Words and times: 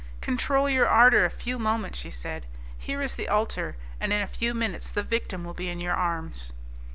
"Control 0.19 0.67
your 0.67 0.87
ardour 0.87 1.25
a 1.25 1.29
few 1.29 1.59
moments," 1.59 1.99
she 1.99 2.09
said, 2.09 2.47
"here 2.75 3.03
is 3.03 3.13
the 3.13 3.27
altar, 3.29 3.77
and 3.99 4.11
in 4.11 4.19
a 4.19 4.25
few 4.25 4.55
minutes 4.55 4.89
the 4.89 5.03
victim 5.03 5.43
will 5.43 5.53
be 5.53 5.69
in 5.69 5.79
your 5.79 5.93
arms." 5.93 6.53